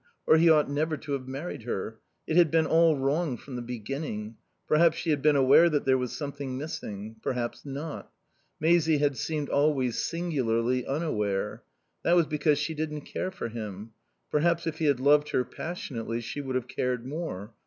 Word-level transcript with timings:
Or 0.25 0.37
he 0.37 0.49
ought 0.49 0.67
never 0.67 0.97
to 0.97 1.11
have 1.11 1.27
married 1.27 1.61
her. 1.61 1.99
It 2.25 2.35
had 2.35 2.49
been 2.49 2.65
all 2.65 2.97
wrong 2.97 3.37
from 3.37 3.55
the 3.55 3.61
beginning. 3.61 4.35
Perhaps 4.67 4.97
she 4.97 5.11
had 5.11 5.21
been 5.21 5.35
aware 5.35 5.69
that 5.69 5.85
there 5.85 5.95
was 5.99 6.11
something 6.11 6.57
missing. 6.57 7.17
Perhaps 7.21 7.67
not. 7.67 8.11
Maisie 8.59 8.97
had 8.97 9.15
seemed 9.15 9.49
always 9.49 9.99
singularly 9.99 10.87
unaware. 10.87 11.61
That 12.01 12.15
was 12.15 12.25
because 12.25 12.57
she 12.57 12.73
didn't 12.73 13.01
care 13.01 13.29
for 13.29 13.49
him. 13.49 13.91
Perhaps, 14.31 14.65
if 14.65 14.79
he 14.79 14.85
had 14.85 14.99
loved 14.99 15.29
her 15.33 15.43
passionately 15.45 16.19
she 16.19 16.41
would 16.41 16.55
have 16.55 16.67
cared 16.67 17.05
more. 17.05 17.53